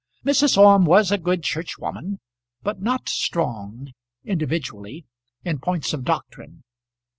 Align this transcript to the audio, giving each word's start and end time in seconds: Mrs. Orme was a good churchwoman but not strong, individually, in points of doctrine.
Mrs. 0.25 0.57
Orme 0.57 0.85
was 0.85 1.11
a 1.11 1.17
good 1.19 1.43
churchwoman 1.43 2.21
but 2.63 2.81
not 2.81 3.07
strong, 3.07 3.91
individually, 4.23 5.05
in 5.43 5.59
points 5.59 5.93
of 5.93 6.03
doctrine. 6.03 6.63